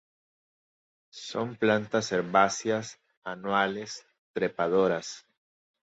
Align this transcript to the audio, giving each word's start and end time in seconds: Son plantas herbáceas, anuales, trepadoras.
Son 1.27 1.55
plantas 1.57 2.11
herbáceas, 2.11 2.97
anuales, 3.23 4.03
trepadoras. 4.33 5.27